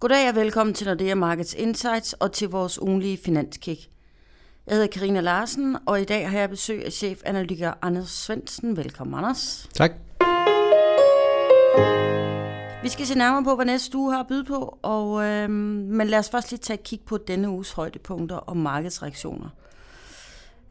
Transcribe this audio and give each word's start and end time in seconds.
Goddag 0.00 0.28
og 0.28 0.34
velkommen 0.34 0.74
til 0.74 0.86
Nordea 0.86 1.14
Markets 1.14 1.54
Insights 1.54 2.12
og 2.12 2.32
til 2.32 2.48
vores 2.48 2.82
ugenlige 2.82 3.18
finanskick. 3.24 3.80
Jeg 4.66 4.74
hedder 4.74 4.86
Karina 4.86 5.20
Larsen, 5.20 5.76
og 5.86 6.00
i 6.00 6.04
dag 6.04 6.30
har 6.30 6.38
jeg 6.38 6.50
besøg 6.50 6.84
af 6.84 6.92
chefanalytiker 6.92 7.72
Anders 7.82 8.08
Svendsen. 8.08 8.76
Velkommen, 8.76 9.14
Anders. 9.14 9.68
Tak. 9.74 9.90
Vi 12.82 12.88
skal 12.88 13.06
se 13.06 13.18
nærmere 13.18 13.44
på, 13.44 13.54
hvad 13.54 13.64
næste 13.64 13.98
uge 13.98 14.12
har 14.12 14.20
at 14.20 14.26
byde 14.26 14.44
på, 14.44 14.78
og, 14.82 15.24
øh, 15.24 15.50
men 15.50 16.08
lad 16.08 16.18
os 16.18 16.30
først 16.30 16.50
lige 16.50 16.60
tage 16.60 16.78
et 16.78 16.84
kig 16.84 17.00
på 17.06 17.16
denne 17.16 17.48
uges 17.48 17.72
højdepunkter 17.72 18.36
og 18.36 18.56
markedsreaktioner. 18.56 19.48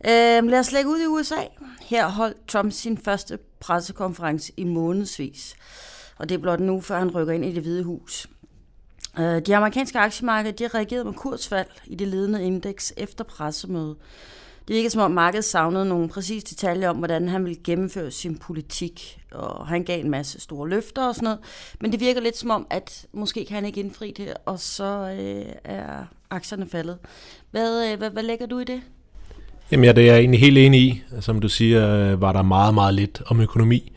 Øh, 0.05 0.43
lad 0.43 0.59
os 0.59 0.71
lægge 0.71 0.89
ud 0.89 0.99
i 0.99 1.05
USA. 1.05 1.41
Her 1.81 2.07
holdt 2.07 2.47
Trump 2.47 2.71
sin 2.71 2.97
første 2.97 3.39
pressekonference 3.59 4.53
i 4.57 4.63
månedsvis, 4.63 5.55
og 6.17 6.29
det 6.29 6.35
er 6.35 6.39
blot 6.39 6.59
nu, 6.59 6.81
før 6.81 6.99
han 6.99 7.15
rykker 7.15 7.33
ind 7.33 7.45
i 7.45 7.51
det 7.51 7.61
hvide 7.61 7.83
hus. 7.83 8.27
Øh, 9.19 9.41
de 9.41 9.55
amerikanske 9.55 9.99
aktiemarkeder 9.99 10.55
de 10.55 10.67
reagerede 10.67 11.05
med 11.05 11.13
kursfald 11.13 11.67
i 11.85 11.95
det 11.95 12.07
ledende 12.07 12.43
indeks 12.43 12.93
efter 12.97 13.23
pressemødet. 13.23 13.95
Det 14.67 14.73
virkede 14.75 14.89
som 14.89 15.01
om 15.01 15.11
markedet 15.11 15.45
savnede 15.45 15.85
nogle 15.85 16.09
præcise 16.09 16.45
detaljer 16.45 16.89
om, 16.89 16.97
hvordan 16.97 17.27
han 17.27 17.45
ville 17.45 17.59
gennemføre 17.63 18.11
sin 18.11 18.37
politik. 18.37 19.19
Og 19.31 19.67
han 19.67 19.83
gav 19.83 19.99
en 19.99 20.09
masse 20.09 20.39
store 20.39 20.69
løfter 20.69 21.07
og 21.07 21.15
sådan 21.15 21.23
noget. 21.23 21.39
Men 21.81 21.91
det 21.91 21.99
virker 21.99 22.21
lidt 22.21 22.37
som 22.37 22.49
om, 22.49 22.67
at 22.69 23.05
måske 23.13 23.45
kan 23.45 23.55
han 23.55 23.65
ikke 23.65 23.79
indfri 23.79 24.13
det, 24.17 24.33
og 24.45 24.59
så 24.59 25.15
øh, 25.19 25.45
er 25.63 26.05
aktierne 26.29 26.69
faldet. 26.69 26.97
Hvad, 27.51 27.91
øh, 27.91 27.97
hvad, 27.97 28.09
hvad 28.09 28.23
lægger 28.23 28.45
du 28.45 28.59
i 28.59 28.63
det? 28.63 28.81
Jamen 29.71 29.83
ja, 29.83 29.91
det 29.91 30.03
er 30.03 30.13
jeg 30.13 30.19
egentlig 30.19 30.39
helt 30.39 30.57
enig 30.57 30.81
i. 30.81 31.03
Som 31.19 31.39
du 31.39 31.49
siger, 31.49 31.95
øh, 31.95 32.21
var 32.21 32.33
der 32.33 32.41
meget, 32.41 32.73
meget 32.73 32.93
lidt 32.93 33.21
om 33.25 33.41
økonomi 33.41 33.91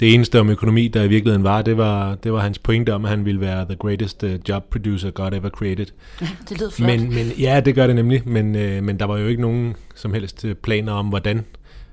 det 0.00 0.14
eneste 0.14 0.40
om 0.40 0.50
økonomi, 0.50 0.88
der 0.88 1.02
i 1.02 1.08
virkeligheden 1.08 1.44
var, 1.44 1.62
det 1.62 1.76
var, 1.76 2.14
det 2.14 2.32
var 2.32 2.40
hans 2.40 2.58
pointe 2.58 2.94
om, 2.94 3.04
at 3.04 3.10
han 3.10 3.24
ville 3.24 3.40
være 3.40 3.64
the 3.64 3.76
greatest 3.76 4.22
uh, 4.22 4.48
job 4.48 4.64
producer 4.70 5.10
God 5.10 5.32
ever 5.32 5.48
created. 5.48 5.86
Det 6.48 6.58
lyder 6.58 6.70
flot. 6.70 6.90
Men, 6.90 7.14
men, 7.14 7.26
ja, 7.38 7.60
det 7.60 7.74
gør 7.74 7.86
det 7.86 7.96
nemlig, 7.96 8.22
men, 8.28 8.54
uh, 8.54 8.84
men 8.84 8.98
der 8.98 9.04
var 9.04 9.18
jo 9.18 9.26
ikke 9.26 9.42
nogen 9.42 9.76
som 9.94 10.14
helst 10.14 10.44
øh, 10.44 10.54
planer 10.54 10.92
om, 10.92 11.06
hvordan 11.06 11.44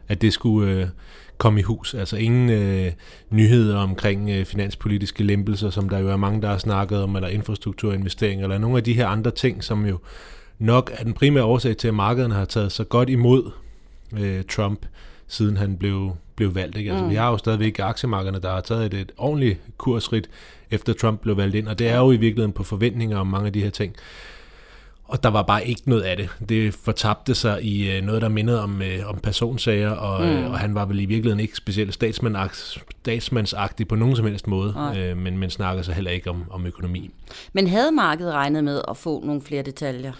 at 0.07 0.21
det 0.21 0.33
skulle 0.33 0.81
uh, 0.81 0.89
komme 1.37 1.59
i 1.59 1.63
hus. 1.63 1.93
Altså 1.93 2.17
ingen 2.17 2.49
uh, 2.49 2.93
nyheder 3.29 3.77
omkring 3.77 4.29
uh, 4.29 4.45
finanspolitiske 4.45 5.23
lempelser, 5.23 5.69
som 5.69 5.89
der 5.89 5.99
jo 5.99 6.09
er 6.09 6.17
mange, 6.17 6.41
der 6.41 6.47
har 6.47 6.57
snakket 6.57 7.03
om, 7.03 7.15
eller 7.15 7.29
infrastrukturinvesteringer, 7.29 8.45
eller 8.45 8.57
nogle 8.57 8.77
af 8.77 8.83
de 8.83 8.93
her 8.93 9.07
andre 9.07 9.31
ting, 9.31 9.63
som 9.63 9.85
jo 9.85 9.99
nok 10.59 10.91
er 10.93 11.03
den 11.03 11.13
primære 11.13 11.43
årsag 11.43 11.77
til, 11.77 11.87
at 11.87 11.93
markederne 11.93 12.33
har 12.33 12.45
taget 12.45 12.71
så 12.71 12.83
godt 12.83 13.09
imod 13.09 13.51
uh, 14.11 14.41
Trump, 14.49 14.85
siden 15.27 15.57
han 15.57 15.77
blev 15.77 16.15
blev 16.35 16.55
valgt. 16.55 16.77
Ikke? 16.77 16.91
Altså, 16.91 17.03
mm. 17.03 17.09
Vi 17.09 17.15
har 17.15 17.31
jo 17.31 17.37
stadigvæk 17.37 17.79
aktiemarkederne, 17.79 18.41
der 18.41 18.51
har 18.51 18.61
taget 18.61 18.85
et, 18.85 18.93
et 18.93 19.11
ordentligt 19.17 19.59
kursrit, 19.77 20.29
efter 20.71 20.93
Trump 20.93 21.21
blev 21.21 21.37
valgt 21.37 21.55
ind, 21.55 21.67
og 21.67 21.79
det 21.79 21.87
er 21.87 21.97
jo 21.97 22.11
i 22.11 22.17
virkeligheden 22.17 22.53
på 22.53 22.63
forventninger 22.63 23.17
om 23.17 23.27
mange 23.27 23.47
af 23.47 23.53
de 23.53 23.63
her 23.63 23.69
ting. 23.69 23.95
Og 25.03 25.23
der 25.23 25.29
var 25.29 25.43
bare 25.43 25.67
ikke 25.67 25.81
noget 25.85 26.01
af 26.01 26.17
det. 26.17 26.29
Det 26.49 26.73
fortabte 26.73 27.35
sig 27.35 27.63
i 27.63 27.91
øh, 27.91 28.03
noget, 28.03 28.21
der 28.21 28.29
mindede 28.29 28.63
om, 28.63 28.81
øh, 28.81 29.09
om 29.09 29.19
personsager, 29.23 29.89
og, 29.89 30.25
mm. 30.25 30.31
øh, 30.31 30.51
og 30.51 30.59
han 30.59 30.75
var 30.75 30.85
vel 30.85 30.99
i 30.99 31.05
virkeligheden 31.05 31.39
ikke 31.39 31.57
specielt 31.57 31.93
statsmandsagtig 33.01 33.87
på 33.87 33.95
nogen 33.95 34.15
som 34.15 34.25
helst 34.25 34.47
måde, 34.47 34.93
øh, 34.97 35.17
men 35.17 35.37
man 35.37 35.49
snakker 35.49 35.83
så 35.83 35.91
heller 35.91 36.11
ikke 36.11 36.29
om, 36.29 36.43
om 36.49 36.65
økonomi. 36.65 37.11
Men 37.53 37.67
havde 37.67 37.91
markedet 37.91 38.33
regnet 38.33 38.63
med 38.63 38.81
at 38.87 38.97
få 38.97 39.23
nogle 39.25 39.41
flere 39.41 39.63
detaljer? 39.63 40.13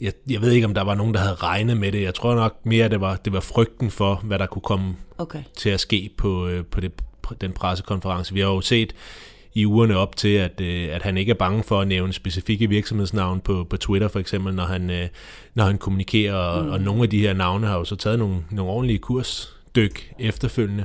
Jeg, 0.00 0.12
jeg 0.30 0.40
ved 0.40 0.52
ikke, 0.52 0.66
om 0.66 0.74
der 0.74 0.82
var 0.82 0.94
nogen, 0.94 1.14
der 1.14 1.20
havde 1.20 1.34
regnet 1.34 1.76
med 1.76 1.92
det. 1.92 2.02
Jeg 2.02 2.14
tror 2.14 2.34
nok 2.34 2.56
mere, 2.64 2.84
at 2.84 2.90
det 2.90 3.00
var, 3.00 3.16
det 3.16 3.32
var 3.32 3.40
frygten 3.40 3.90
for, 3.90 4.14
hvad 4.14 4.38
der 4.38 4.46
kunne 4.46 4.62
komme 4.62 4.96
okay. 5.18 5.42
til 5.56 5.70
at 5.70 5.80
ske 5.80 6.10
på, 6.16 6.46
øh, 6.46 6.64
på 6.64 6.80
det, 6.80 6.92
den 7.40 7.52
pressekonference. 7.52 8.34
Vi 8.34 8.40
har 8.40 8.48
jo 8.48 8.60
set 8.60 8.94
i 9.54 9.66
ugerne 9.66 9.96
op 9.96 10.16
til, 10.16 10.28
at, 10.28 10.60
øh, 10.60 10.88
at 10.92 11.02
han 11.02 11.16
ikke 11.16 11.30
er 11.30 11.34
bange 11.34 11.62
for 11.62 11.80
at 11.80 11.88
nævne 11.88 12.12
specifikke 12.12 12.68
virksomhedsnavn 12.68 13.40
på, 13.40 13.64
på 13.70 13.76
Twitter 13.76 14.08
for 14.08 14.18
eksempel, 14.18 14.54
når 14.54 14.64
han, 14.64 14.90
øh, 14.90 15.08
når 15.54 15.64
han 15.64 15.78
kommunikerer, 15.78 16.34
og, 16.34 16.64
mm. 16.64 16.70
og 16.70 16.80
nogle 16.80 17.02
af 17.02 17.10
de 17.10 17.20
her 17.20 17.32
navne 17.32 17.66
har 17.66 17.78
jo 17.78 17.84
så 17.84 17.96
taget 17.96 18.18
nogle, 18.18 18.36
nogle 18.50 18.72
ordentlige 18.72 18.98
kursdyk 18.98 20.12
efterfølgende. 20.18 20.84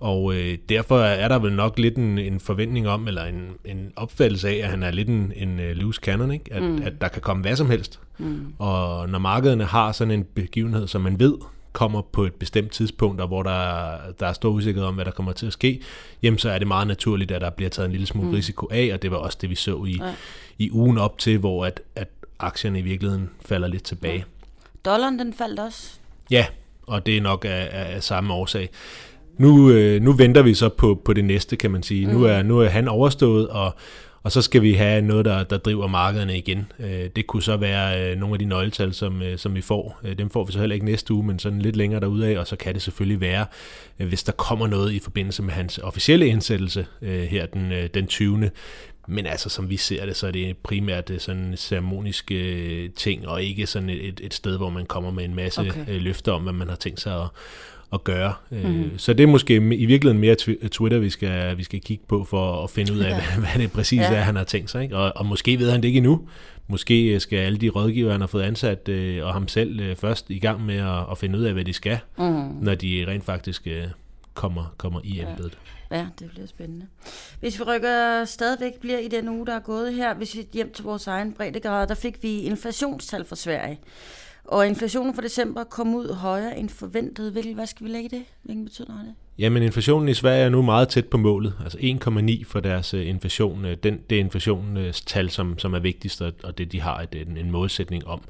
Og 0.00 0.34
øh, 0.34 0.58
derfor 0.68 0.98
er 0.98 1.28
der 1.28 1.38
vel 1.38 1.52
nok 1.52 1.78
lidt 1.78 1.96
en, 1.96 2.18
en 2.18 2.40
forventning 2.40 2.88
om, 2.88 3.08
eller 3.08 3.24
en, 3.24 3.48
en 3.64 3.92
opfattelse 3.96 4.48
af, 4.48 4.54
at 4.54 4.70
han 4.70 4.82
er 4.82 4.90
lidt 4.90 5.08
en, 5.08 5.32
en 5.36 5.58
uh, 5.58 5.64
loose 5.64 6.00
cannon, 6.00 6.30
ikke? 6.30 6.54
At, 6.54 6.62
mm. 6.62 6.82
at 6.84 7.00
der 7.00 7.08
kan 7.08 7.22
komme 7.22 7.42
hvad 7.42 7.56
som 7.56 7.70
helst. 7.70 8.00
Mm. 8.18 8.54
Og 8.58 9.08
når 9.08 9.18
markederne 9.18 9.64
har 9.64 9.92
sådan 9.92 10.10
en 10.10 10.24
begivenhed, 10.24 10.88
som 10.88 11.00
man 11.00 11.20
ved 11.20 11.34
kommer 11.72 12.02
på 12.02 12.24
et 12.24 12.34
bestemt 12.34 12.72
tidspunkt, 12.72 13.20
og 13.20 13.28
hvor 13.28 13.42
der, 13.42 13.96
der 14.20 14.26
er 14.26 14.32
stor 14.32 14.50
usikkerhed 14.50 14.88
om, 14.88 14.94
hvad 14.94 15.04
der 15.04 15.10
kommer 15.10 15.32
til 15.32 15.46
at 15.46 15.52
ske, 15.52 15.80
jamen 16.22 16.38
så 16.38 16.50
er 16.50 16.58
det 16.58 16.66
meget 16.68 16.86
naturligt, 16.86 17.30
at 17.30 17.40
der 17.40 17.50
bliver 17.50 17.68
taget 17.68 17.86
en 17.86 17.92
lille 17.92 18.06
smule 18.06 18.28
mm. 18.28 18.34
risiko 18.34 18.68
af, 18.70 18.90
og 18.92 19.02
det 19.02 19.10
var 19.10 19.16
også 19.16 19.38
det, 19.40 19.50
vi 19.50 19.54
så 19.54 19.84
i, 19.84 19.98
ja. 20.02 20.14
i 20.58 20.70
ugen 20.70 20.98
op 20.98 21.18
til, 21.18 21.38
hvor 21.38 21.66
at, 21.66 21.80
at 21.94 22.08
aktierne 22.38 22.78
i 22.78 22.82
virkeligheden 22.82 23.30
falder 23.46 23.68
lidt 23.68 23.82
tilbage. 23.82 24.18
Ja. 24.18 24.90
Dollaren, 24.90 25.18
den 25.18 25.34
faldt 25.34 25.60
også? 25.60 25.98
Ja, 26.30 26.46
og 26.82 27.06
det 27.06 27.16
er 27.16 27.20
nok 27.20 27.44
af, 27.44 27.68
af, 27.72 27.94
af 27.94 28.02
samme 28.02 28.34
årsag 28.34 28.68
nu, 29.38 29.70
øh, 29.70 30.02
nu 30.02 30.12
venter 30.12 30.42
vi 30.42 30.54
så 30.54 30.68
på, 30.68 31.02
på 31.04 31.12
det 31.12 31.24
næste, 31.24 31.56
kan 31.56 31.70
man 31.70 31.82
sige. 31.82 32.06
Mm. 32.06 32.12
Nu, 32.12 32.24
er, 32.24 32.42
nu 32.42 32.58
er 32.58 32.68
han 32.68 32.88
overstået, 32.88 33.48
og, 33.48 33.74
og 34.22 34.32
så 34.32 34.42
skal 34.42 34.62
vi 34.62 34.72
have 34.72 35.02
noget, 35.02 35.24
der, 35.24 35.44
der 35.44 35.58
driver 35.58 35.86
markederne 35.86 36.38
igen. 36.38 36.72
Øh, 36.78 37.10
det 37.16 37.26
kunne 37.26 37.42
så 37.42 37.56
være 37.56 38.10
øh, 38.10 38.18
nogle 38.18 38.34
af 38.34 38.38
de 38.38 38.44
nøgletal, 38.44 38.94
som, 38.94 39.22
øh, 39.22 39.38
som 39.38 39.54
vi 39.54 39.60
får. 39.60 40.00
Øh, 40.04 40.18
dem 40.18 40.30
får 40.30 40.44
vi 40.44 40.52
så 40.52 40.58
heller 40.58 40.74
ikke 40.74 40.86
næste 40.86 41.14
uge, 41.14 41.26
men 41.26 41.38
sådan 41.38 41.58
lidt 41.58 41.76
længere 41.76 42.00
derude 42.00 42.26
af, 42.26 42.38
og 42.38 42.46
så 42.46 42.56
kan 42.56 42.74
det 42.74 42.82
selvfølgelig 42.82 43.20
være, 43.20 43.46
øh, 44.00 44.08
hvis 44.08 44.22
der 44.22 44.32
kommer 44.32 44.66
noget 44.66 44.92
i 44.92 44.98
forbindelse 44.98 45.42
med 45.42 45.52
hans 45.52 45.78
officielle 45.78 46.26
indsættelse 46.26 46.86
øh, 47.02 47.22
her 47.22 47.46
den, 47.46 47.72
øh, 47.72 47.88
den 47.94 48.06
20. 48.06 48.50
Men 49.08 49.26
altså, 49.26 49.48
som 49.48 49.70
vi 49.70 49.76
ser 49.76 50.06
det, 50.06 50.16
så 50.16 50.26
er 50.26 50.30
det 50.30 50.56
primært 50.56 51.10
øh, 51.10 51.20
sådan 51.20 51.54
ceremoniske 51.56 52.34
øh, 52.34 52.90
ting, 52.90 53.28
og 53.28 53.42
ikke 53.42 53.66
sådan 53.66 53.90
et, 53.90 54.20
et 54.22 54.34
sted, 54.34 54.56
hvor 54.56 54.70
man 54.70 54.86
kommer 54.86 55.10
med 55.10 55.24
en 55.24 55.34
masse 55.34 55.60
okay. 55.60 55.88
Øh, 55.88 56.00
løfter 56.02 56.32
om, 56.32 56.42
hvad 56.42 56.52
man 56.52 56.68
har 56.68 56.76
tænkt 56.76 57.00
sig 57.00 57.22
at, 57.22 57.28
at 57.92 58.04
gøre. 58.04 58.34
Mm. 58.50 58.98
Så 58.98 59.12
det 59.12 59.22
er 59.22 59.26
måske 59.26 59.54
i 59.54 59.86
virkeligheden 59.86 60.18
mere 60.18 60.36
Twitter, 60.70 60.98
vi 60.98 61.10
skal, 61.10 61.58
vi 61.58 61.64
skal 61.64 61.80
kigge 61.80 62.04
på 62.08 62.24
for 62.24 62.64
at 62.64 62.70
finde 62.70 62.92
ud 62.92 62.98
af, 62.98 63.10
ja. 63.10 63.14
hvad, 63.14 63.40
hvad 63.40 63.62
det 63.62 63.72
præcis 63.72 64.00
ja. 64.00 64.14
er, 64.14 64.20
han 64.20 64.36
har 64.36 64.44
tænkt 64.44 64.70
sig. 64.70 64.82
Ikke? 64.82 64.96
Og, 64.96 65.12
og 65.16 65.26
måske 65.26 65.58
ved 65.58 65.70
han 65.70 65.80
det 65.80 65.88
ikke 65.88 65.98
endnu. 65.98 66.28
Måske 66.68 67.14
øh, 67.14 67.20
skal 67.20 67.38
alle 67.38 67.58
de 67.58 67.68
rådgiver, 67.68 68.12
han 68.12 68.20
har 68.20 68.28
fået 68.28 68.42
ansat, 68.42 68.88
og 69.22 69.32
ham 69.32 69.48
selv 69.48 69.96
først 69.96 70.30
i 70.30 70.38
gang 70.38 70.66
med 70.66 70.76
at, 70.76 71.04
at 71.10 71.18
finde 71.18 71.38
ud 71.38 71.44
af, 71.44 71.52
hvad 71.52 71.64
de 71.64 71.72
skal, 71.72 71.98
mm. 72.18 72.24
når 72.62 72.74
de 72.74 73.04
rent 73.08 73.24
faktisk 73.24 73.68
kommer, 74.34 74.74
kommer 74.76 75.00
i 75.04 75.20
embedet. 75.20 75.58
Ja. 75.90 75.96
ja, 75.96 76.06
det 76.18 76.30
bliver 76.30 76.46
spændende. 76.46 76.86
Hvis 77.40 77.58
vi 77.58 77.64
rykker 77.64 78.24
stadigvæk 78.24 78.80
bliver 78.80 78.98
i 78.98 79.08
den 79.08 79.28
uge, 79.28 79.46
der 79.46 79.54
er 79.54 79.60
gået 79.60 79.94
her, 79.94 80.14
hvis 80.14 80.36
vi 80.36 80.46
hjem 80.52 80.72
til 80.72 80.84
vores 80.84 81.06
egen 81.06 81.32
breddegrad, 81.32 81.86
der 81.86 81.94
fik 81.94 82.22
vi 82.22 82.40
inflationstal 82.40 83.24
for 83.24 83.34
Sverige. 83.34 83.78
Og 84.44 84.66
inflationen 84.66 85.14
for 85.14 85.22
december 85.22 85.64
kom 85.64 85.94
ud 85.94 86.14
højere 86.14 86.58
end 86.58 86.68
forventet. 86.68 87.32
Hvilket, 87.32 87.54
hvad 87.54 87.66
skal 87.66 87.86
vi 87.86 87.90
lægge 87.92 88.04
i 88.04 88.08
det? 88.08 88.22
Hvilken 88.42 88.64
betydning 88.64 88.98
har 88.98 89.04
det? 89.04 89.14
Jamen 89.38 89.62
inflationen 89.62 90.08
i 90.08 90.14
Sverige 90.14 90.44
er 90.44 90.48
nu 90.48 90.62
meget 90.62 90.88
tæt 90.88 91.06
på 91.06 91.18
målet. 91.18 91.54
Altså 91.62 91.78
1,9 91.78 92.44
for 92.44 92.60
deres 92.60 92.94
øh, 92.94 93.08
inflation. 93.08 93.64
Øh, 93.64 93.76
den, 93.82 93.98
det 94.10 94.16
er 94.16 94.20
inflationens 94.20 95.00
tal, 95.00 95.30
som, 95.30 95.58
som 95.58 95.74
er 95.74 95.78
vigtigst, 95.78 96.20
og 96.20 96.58
det 96.58 96.72
de 96.72 96.80
har 96.80 97.00
et, 97.00 97.26
en, 97.26 97.36
en 97.36 97.50
målsætning 97.50 98.06
om. 98.06 98.20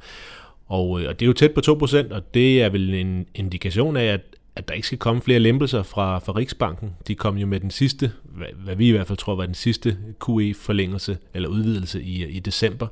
Og, 0.67 1.01
øh, 1.01 1.09
og 1.09 1.21
det 1.21 1.27
er 1.27 1.27
jo 1.27 1.33
tæt 1.33 1.53
på 1.53 1.61
2%, 1.61 2.15
og 2.15 2.35
det 2.35 2.63
er 2.63 2.69
vel 2.69 2.95
en 2.95 3.27
indikation 3.35 3.97
af, 3.97 4.05
at, 4.05 4.21
at 4.57 4.69
der 4.69 4.75
ikke 4.75 4.87
skal 4.87 4.99
komme 4.99 5.23
flere 5.23 5.39
lempelser 5.39 5.83
fra, 5.83 6.19
fra 6.19 6.33
Riksbanken. 6.37 6.91
De 7.07 7.15
kom 7.15 7.37
jo 7.37 7.47
med 7.47 7.61
den 7.61 7.71
sidste, 7.71 8.13
hvad, 8.23 8.47
hvad 8.65 8.77
vi 8.77 8.89
i 8.89 8.91
hvert 8.91 9.07
fald 9.07 9.19
tror 9.19 9.35
var 9.35 9.47
den 9.47 9.55
sidste 9.55 9.99
QE-forlængelse 10.27 11.19
eller 11.35 11.49
udvidelse 11.49 12.03
i, 12.03 12.27
i 12.27 12.39
december. 12.39 12.87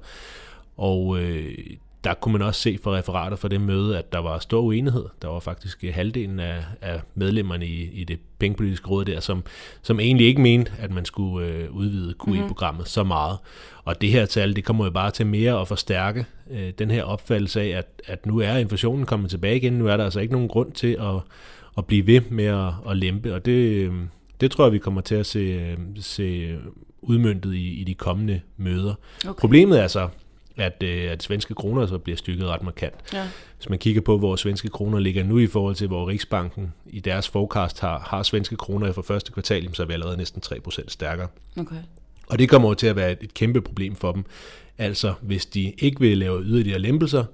Og 0.76 1.18
øh, 1.20 1.54
der 2.04 2.14
kunne 2.14 2.32
man 2.32 2.42
også 2.42 2.60
se 2.60 2.78
fra 2.82 2.96
referater 2.96 3.36
fra 3.36 3.48
det 3.48 3.60
møde, 3.60 3.98
at 3.98 4.12
der 4.12 4.18
var 4.18 4.38
stor 4.38 4.60
uenighed. 4.60 5.04
Der 5.22 5.28
var 5.28 5.40
faktisk 5.40 5.84
halvdelen 5.90 6.40
af, 6.40 6.64
af 6.80 7.00
medlemmerne 7.14 7.66
i, 7.66 7.90
i 7.92 8.04
det 8.04 8.18
pengepolitiske 8.38 8.88
råd 8.88 9.04
der, 9.04 9.20
som, 9.20 9.44
som 9.82 10.00
egentlig 10.00 10.26
ikke 10.26 10.40
mente, 10.40 10.72
at 10.78 10.90
man 10.90 11.04
skulle 11.04 11.46
øh, 11.46 11.70
udvide 11.70 12.14
QE-programmet 12.24 12.78
mm-hmm. 12.78 12.86
så 12.86 13.04
meget. 13.04 13.38
Og 13.84 14.00
det 14.00 14.10
her 14.10 14.26
tal, 14.26 14.56
det 14.56 14.64
kommer 14.64 14.84
jo 14.84 14.90
bare 14.90 15.10
til 15.10 15.26
mere 15.26 15.60
at 15.60 15.68
forstærke 15.68 16.26
øh, 16.50 16.72
den 16.78 16.90
her 16.90 17.02
opfattelse 17.02 17.60
af, 17.60 17.68
at, 17.68 18.02
at 18.06 18.26
nu 18.26 18.38
er 18.38 18.56
inflationen 18.56 19.06
kommet 19.06 19.30
tilbage 19.30 19.56
igen. 19.56 19.72
Nu 19.72 19.86
er 19.86 19.96
der 19.96 20.04
altså 20.04 20.20
ikke 20.20 20.32
nogen 20.32 20.48
grund 20.48 20.72
til 20.72 20.96
at, 21.00 21.20
at 21.78 21.86
blive 21.86 22.06
ved 22.06 22.20
med 22.30 22.44
at, 22.44 22.72
at 22.90 22.96
lempe, 22.96 23.34
og 23.34 23.44
det, 23.44 23.52
øh, 23.52 23.92
det 24.40 24.50
tror 24.50 24.64
jeg, 24.64 24.72
vi 24.72 24.78
kommer 24.78 25.00
til 25.00 25.14
at 25.14 25.26
se, 25.26 25.38
øh, 25.38 25.76
se 26.00 26.56
udmyndtet 27.02 27.54
i, 27.54 27.80
i 27.80 27.84
de 27.84 27.94
kommende 27.94 28.40
møder. 28.56 28.94
Okay. 29.24 29.40
Problemet 29.40 29.80
er 29.80 29.86
så, 29.86 30.08
at, 30.58 30.82
øh, 30.82 31.10
at 31.10 31.22
svenske 31.22 31.54
kroner 31.54 31.86
så 31.86 31.98
bliver 31.98 32.16
stykket 32.16 32.46
ret 32.46 32.62
markant. 32.62 32.94
Ja. 33.12 33.28
Hvis 33.56 33.68
man 33.68 33.78
kigger 33.78 34.00
på, 34.00 34.18
hvor 34.18 34.36
svenske 34.36 34.68
kroner 34.68 34.98
ligger 34.98 35.24
nu 35.24 35.38
i 35.38 35.46
forhold 35.46 35.74
til, 35.74 35.86
hvor 35.86 36.08
Riksbanken 36.08 36.72
i 36.86 37.00
deres 37.00 37.28
forecast 37.28 37.80
har, 37.80 37.98
har 37.98 38.22
svenske 38.22 38.56
kroner 38.56 38.92
for 38.92 39.02
første 39.02 39.32
kvartal, 39.32 39.74
så 39.74 39.82
er 39.82 39.86
vi 39.86 39.92
allerede 39.92 40.16
næsten 40.16 40.42
3% 40.46 40.84
stærkere. 40.88 41.28
Okay. 41.56 41.76
Og 42.26 42.38
det 42.38 42.48
kommer 42.48 42.74
til 42.74 42.86
at 42.86 42.96
være 42.96 43.12
et, 43.12 43.18
et 43.20 43.34
kæmpe 43.34 43.60
problem 43.60 43.96
for 43.96 44.12
dem. 44.12 44.24
Altså, 44.78 45.14
hvis 45.20 45.46
de 45.46 45.72
ikke 45.78 46.00
vil 46.00 46.18
lave 46.18 46.42
yderligere 46.42 46.78
lempelser, 46.78 47.24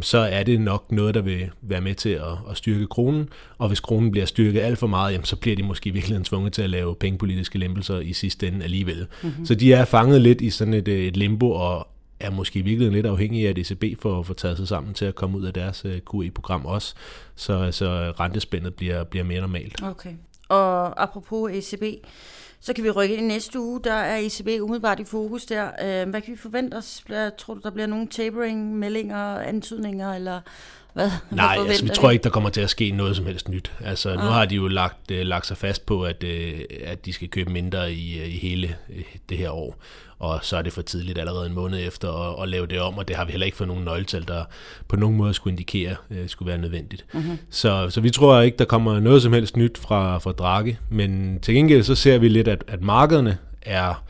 så 0.00 0.18
er 0.18 0.42
det 0.42 0.60
nok 0.60 0.92
noget, 0.92 1.14
der 1.14 1.20
vil 1.20 1.50
være 1.62 1.80
med 1.80 1.94
til 1.94 2.08
at, 2.08 2.32
at 2.50 2.56
styrke 2.56 2.86
kronen. 2.86 3.28
Og 3.58 3.68
hvis 3.68 3.80
kronen 3.80 4.10
bliver 4.10 4.26
styrket 4.26 4.60
alt 4.60 4.78
for 4.78 4.86
meget, 4.86 5.12
jamen, 5.12 5.24
så 5.24 5.36
bliver 5.36 5.56
de 5.56 5.62
måske 5.62 5.90
virkelig 5.90 6.24
tvunget 6.24 6.52
til 6.52 6.62
at 6.62 6.70
lave 6.70 6.94
pengepolitiske 6.94 7.58
lempelser 7.58 7.98
i 7.98 8.12
sidste 8.12 8.48
ende 8.48 8.64
alligevel. 8.64 9.06
Mm-hmm. 9.22 9.46
Så 9.46 9.54
de 9.54 9.72
er 9.72 9.84
fanget 9.84 10.20
lidt 10.20 10.40
i 10.40 10.50
sådan 10.50 10.74
et, 10.74 10.88
et 10.88 11.16
limbo, 11.16 11.50
og 11.50 11.88
er 12.24 12.30
måske 12.30 12.62
virkelig 12.62 12.92
lidt 12.92 13.06
afhængige 13.06 13.46
af, 13.46 13.50
at 13.50 13.58
ECB 13.58 14.00
får, 14.00 14.22
får 14.22 14.34
taget 14.34 14.56
sig 14.56 14.68
sammen 14.68 14.94
til 14.94 15.04
at 15.04 15.14
komme 15.14 15.38
ud 15.38 15.44
af 15.44 15.52
deres 15.52 15.84
øh, 15.84 16.00
QE-program 16.12 16.66
også, 16.66 16.94
så, 17.34 17.72
så 17.72 18.12
rentespændet 18.20 18.74
bliver, 18.74 19.04
bliver 19.04 19.24
mere 19.24 19.40
normalt. 19.40 19.82
Okay. 19.82 20.12
Og 20.48 21.02
apropos 21.02 21.52
ECB, 21.52 22.06
så 22.60 22.72
kan 22.72 22.84
vi 22.84 22.90
rykke 22.90 23.14
ind 23.14 23.24
i 23.24 23.28
næste 23.28 23.60
uge. 23.60 23.80
Der 23.84 23.92
er 23.92 24.16
ECB 24.16 24.62
umiddelbart 24.62 25.00
i 25.00 25.04
fokus 25.04 25.46
der. 25.46 25.64
Øh, 25.64 26.10
hvad 26.10 26.20
kan 26.20 26.32
vi 26.32 26.38
forvente 26.38 26.74
os? 26.74 27.04
Tror 27.38 27.54
du, 27.54 27.60
der 27.62 27.70
bliver 27.70 27.86
nogle 27.86 28.06
tapering, 28.06 28.78
meldinger, 28.78 29.38
antydninger, 29.38 30.12
eller 30.12 30.40
hvad? 30.94 31.10
Nej, 31.30 31.58
hvad 31.58 31.66
altså, 31.66 31.84
vi 31.84 31.90
tror 31.94 32.10
ikke, 32.10 32.22
der 32.22 32.30
kommer 32.30 32.50
til 32.50 32.60
at 32.60 32.70
ske 32.70 32.90
noget 32.90 33.16
som 33.16 33.26
helst 33.26 33.48
nyt. 33.48 33.72
Altså, 33.84 34.10
ah. 34.10 34.16
nu 34.16 34.22
har 34.22 34.44
de 34.44 34.54
jo 34.54 34.68
lagt, 34.68 35.10
uh, 35.10 35.16
lagt 35.16 35.46
sig 35.46 35.56
fast 35.56 35.86
på, 35.86 36.02
at, 36.02 36.24
uh, 36.24 36.60
at 36.84 37.06
de 37.06 37.12
skal 37.12 37.28
købe 37.28 37.52
mindre 37.52 37.92
i, 37.92 38.20
uh, 38.20 38.34
i 38.34 38.38
hele 38.38 38.76
uh, 38.88 38.96
det 39.28 39.38
her 39.38 39.50
år 39.50 39.78
og 40.18 40.38
så 40.42 40.56
er 40.56 40.62
det 40.62 40.72
for 40.72 40.82
tidligt 40.82 41.18
allerede 41.18 41.46
en 41.46 41.52
måned 41.52 41.86
efter 41.86 42.12
at, 42.12 42.42
at 42.42 42.48
lave 42.48 42.66
det 42.66 42.80
om, 42.80 42.98
og 42.98 43.08
det 43.08 43.16
har 43.16 43.24
vi 43.24 43.30
heller 43.30 43.44
ikke 43.44 43.56
fået 43.56 43.68
nogen 43.68 43.84
nøgletal, 43.84 44.28
der 44.28 44.44
på 44.88 44.96
nogen 44.96 45.16
måde 45.16 45.34
skulle 45.34 45.52
indikere, 45.52 45.96
øh, 46.10 46.28
skulle 46.28 46.48
være 46.48 46.58
nødvendigt. 46.58 47.04
Mm-hmm. 47.12 47.38
Så, 47.50 47.90
så 47.90 48.00
vi 48.00 48.10
tror 48.10 48.40
ikke, 48.40 48.58
der 48.58 48.64
kommer 48.64 49.00
noget 49.00 49.22
som 49.22 49.32
helst 49.32 49.56
nyt 49.56 49.78
fra, 49.78 50.18
fra 50.18 50.32
Draghi, 50.32 50.76
men 50.90 51.40
til 51.40 51.54
gengæld 51.54 51.82
så 51.82 51.94
ser 51.94 52.18
vi 52.18 52.28
lidt, 52.28 52.48
at, 52.48 52.64
at 52.68 52.82
markederne 52.82 53.38
er 53.62 54.04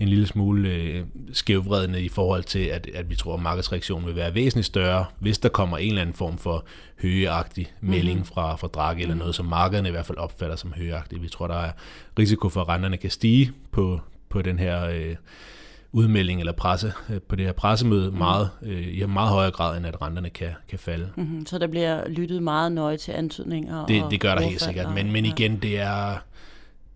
en 0.00 0.08
lille 0.08 0.26
smule 0.26 0.68
øh, 0.68 1.04
skævvredende 1.32 2.02
i 2.02 2.08
forhold 2.08 2.44
til, 2.44 2.58
at, 2.58 2.88
at 2.94 3.10
vi 3.10 3.16
tror, 3.16 3.34
at 3.34 3.42
markedsreaktionen 3.42 4.06
vil 4.06 4.16
være 4.16 4.34
væsentligt 4.34 4.66
større, 4.66 5.04
hvis 5.18 5.38
der 5.38 5.48
kommer 5.48 5.78
en 5.78 5.88
eller 5.88 6.02
anden 6.02 6.14
form 6.14 6.38
for 6.38 6.64
højeagtig 7.02 7.72
melding 7.80 8.18
mm-hmm. 8.18 8.26
fra, 8.26 8.56
fra 8.56 8.68
Draghi, 8.68 9.02
eller 9.02 9.14
noget, 9.14 9.34
som 9.34 9.46
markederne 9.46 9.88
i 9.88 9.92
hvert 9.92 10.06
fald 10.06 10.18
opfatter 10.18 10.56
som 10.56 10.72
højeagtigt. 10.76 11.22
Vi 11.22 11.28
tror, 11.28 11.46
der 11.46 11.54
er 11.54 11.70
risiko 12.18 12.48
for, 12.48 12.60
at 12.60 12.68
renterne 12.68 12.96
kan 12.96 13.10
stige 13.10 13.52
på, 13.72 14.00
på 14.28 14.42
den 14.42 14.58
her 14.58 14.86
øh, 14.86 15.16
udmelding 15.92 16.40
eller 16.40 16.52
presse 16.52 16.92
øh, 17.10 17.20
på 17.28 17.36
det 17.36 17.44
her 17.44 17.52
pressemøde 17.52 18.10
mm. 18.10 18.16
meget, 18.18 18.50
øh, 18.62 18.98
i 18.98 19.06
meget 19.06 19.28
højere 19.28 19.50
grad, 19.50 19.76
end 19.76 19.86
at 19.86 20.02
renterne 20.02 20.30
kan, 20.30 20.50
kan 20.68 20.78
falde. 20.78 21.10
Mm-hmm. 21.16 21.46
Så 21.46 21.58
der 21.58 21.66
bliver 21.66 22.08
lyttet 22.08 22.42
meget 22.42 22.72
nøje 22.72 22.96
til 22.96 23.12
antydninger? 23.12 23.86
Det, 23.86 24.04
det 24.10 24.20
gør 24.20 24.34
der 24.34 24.42
helt 24.42 24.62
sikkert, 24.62 24.94
men, 24.94 25.12
men 25.12 25.24
igen, 25.24 25.56
det 25.56 25.78
er, 25.80 26.18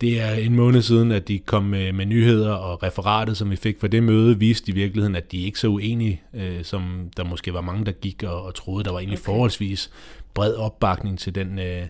det 0.02 0.20
er 0.20 0.32
en 0.32 0.56
måned 0.56 0.82
siden, 0.82 1.12
at 1.12 1.28
de 1.28 1.38
kom 1.38 1.62
med, 1.62 1.92
med 1.92 2.06
nyheder, 2.06 2.52
og 2.52 2.82
referatet, 2.82 3.36
som 3.36 3.50
vi 3.50 3.56
fik 3.56 3.80
fra 3.80 3.88
det 3.88 4.02
møde, 4.02 4.38
viste 4.38 4.72
i 4.72 4.74
virkeligheden, 4.74 5.16
at 5.16 5.32
de 5.32 5.42
ikke 5.42 5.58
så 5.58 5.68
uenige, 5.68 6.22
øh, 6.34 6.64
som 6.64 7.10
der 7.16 7.24
måske 7.24 7.54
var 7.54 7.60
mange, 7.60 7.84
der 7.84 7.92
gik 7.92 8.22
og, 8.22 8.42
og 8.42 8.54
troede, 8.54 8.84
der 8.84 8.92
var 8.92 8.98
egentlig 8.98 9.18
okay. 9.18 9.24
forholdsvis 9.24 9.90
bred 10.34 10.54
opbakning 10.54 11.18
til 11.18 11.34
den, 11.34 11.58
øh, 11.58 11.86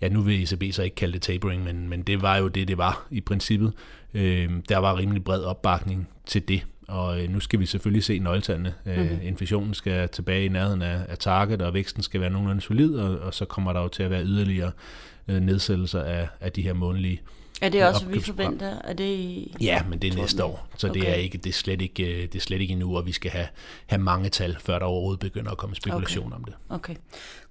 ja 0.00 0.08
nu 0.08 0.20
vil 0.20 0.42
ECB 0.42 0.74
så 0.74 0.82
ikke 0.82 0.96
kalde 0.96 1.12
det 1.12 1.22
tapering, 1.22 1.64
men, 1.64 1.88
men 1.88 2.02
det 2.02 2.22
var 2.22 2.36
jo 2.36 2.48
det, 2.48 2.68
det 2.68 2.78
var 2.78 3.06
i 3.10 3.20
princippet. 3.20 3.72
Øh, 4.14 4.50
der 4.68 4.78
var 4.78 4.98
rimelig 4.98 5.24
bred 5.24 5.42
opbakning 5.42 6.08
til 6.26 6.48
det, 6.48 6.62
og 6.88 7.22
øh, 7.22 7.30
nu 7.30 7.40
skal 7.40 7.60
vi 7.60 7.66
selvfølgelig 7.66 8.04
se 8.04 8.18
nøgletallene. 8.18 8.74
Øh, 8.86 8.98
mm-hmm. 8.98 9.18
Inflationen 9.22 9.74
skal 9.74 10.08
tilbage 10.08 10.44
i 10.44 10.48
nærheden 10.48 10.82
af, 10.82 11.00
af 11.08 11.18
target, 11.18 11.62
og 11.62 11.74
væksten 11.74 12.02
skal 12.02 12.20
være 12.20 12.30
nogenlunde 12.30 12.62
solid, 12.62 12.94
og, 12.94 13.18
og 13.18 13.34
så 13.34 13.44
kommer 13.44 13.72
der 13.72 13.80
jo 13.80 13.88
til 13.88 14.02
at 14.02 14.10
være 14.10 14.24
yderligere 14.24 14.70
øh, 15.28 15.40
nedsættelser 15.40 16.02
af, 16.02 16.28
af 16.40 16.52
de 16.52 16.62
her 16.62 16.72
månedlige 16.72 17.20
er 17.60 17.68
det 17.68 17.84
også, 17.84 18.06
vi 18.06 18.20
forventer? 18.20 18.78
Er 18.84 18.92
det 18.92 19.04
i 19.04 19.56
ja, 19.60 19.82
men 19.88 19.98
det 19.98 20.12
er 20.12 20.16
næste 20.16 20.44
år, 20.44 20.68
så 20.76 20.88
okay. 20.88 21.00
det, 21.00 21.10
er 21.10 21.14
ikke, 21.14 21.38
det, 21.38 21.50
er 21.50 21.54
slet 21.54 21.82
ikke, 21.82 22.04
øh, 22.04 22.22
det 22.22 22.34
er 22.34 22.40
slet 22.40 22.60
ikke 22.60 22.72
endnu, 22.72 22.96
og 22.96 23.06
vi 23.06 23.12
skal 23.12 23.30
have, 23.30 23.46
have 23.86 24.02
mange 24.02 24.28
tal, 24.28 24.56
før 24.60 24.78
der 24.78 24.86
overhovedet 24.86 25.20
begynder 25.20 25.50
at 25.50 25.58
komme 25.58 25.76
spekulation 25.76 26.26
okay. 26.26 26.36
om 26.36 26.44
det. 26.44 26.54
Okay. 26.68 26.94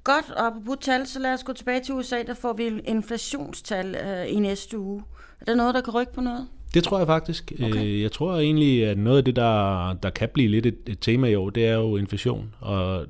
Godt, 0.03 0.29
og 0.29 0.51
på 0.65 0.75
tal, 0.81 1.07
så 1.07 1.19
lad 1.19 1.33
os 1.33 1.44
gå 1.44 1.53
tilbage 1.53 1.79
til 1.83 1.94
USA, 1.94 2.23
der 2.23 2.33
får 2.33 2.53
vi 2.53 2.81
inflationstal 2.85 3.95
øh, 3.95 4.25
i 4.27 4.39
næste 4.39 4.79
uge. 4.79 5.03
Er 5.41 5.45
der 5.45 5.56
noget, 5.56 5.75
der 5.75 5.81
kan 5.81 5.94
rykke 5.94 6.13
på 6.13 6.21
noget? 6.21 6.47
Det 6.73 6.83
tror 6.83 6.97
jeg 6.97 7.07
faktisk. 7.07 7.51
Okay. 7.56 7.83
Øh, 7.83 8.01
jeg 8.01 8.11
tror 8.11 8.38
egentlig, 8.38 8.85
at 8.85 8.97
noget 8.97 9.17
af 9.17 9.25
det, 9.25 9.35
der, 9.35 9.94
der 9.94 10.09
kan 10.09 10.29
blive 10.33 10.47
lidt 10.47 10.65
et, 10.65 10.77
et 10.88 11.00
tema 11.00 11.27
i 11.27 11.35
år, 11.35 11.50
det 11.50 11.65
er 11.65 11.73
jo 11.73 11.97
inflation. 11.97 12.56
Og 12.59 13.06